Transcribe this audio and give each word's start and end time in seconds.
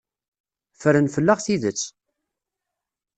Ffren 0.75 1.07
fell-aɣ 1.15 1.39
tidet. 1.45 1.83